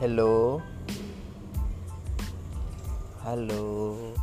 Hello. 0.00 0.60
hello. 3.22 4.14